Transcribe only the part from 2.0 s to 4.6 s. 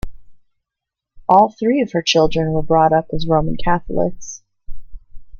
children were brought up as Roman Catholics.